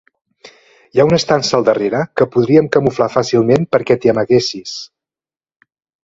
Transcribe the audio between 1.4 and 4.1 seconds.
al darrere que podríem camuflar fàcilment perquè